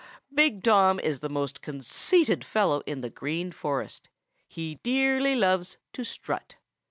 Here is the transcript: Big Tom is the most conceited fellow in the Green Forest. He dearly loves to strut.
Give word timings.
Big 0.33 0.63
Tom 0.63 0.99
is 0.99 1.19
the 1.19 1.29
most 1.29 1.61
conceited 1.61 2.43
fellow 2.43 2.81
in 2.87 3.01
the 3.01 3.09
Green 3.11 3.51
Forest. 3.51 4.09
He 4.47 4.79
dearly 4.81 5.35
loves 5.35 5.77
to 5.93 6.03
strut. 6.03 6.55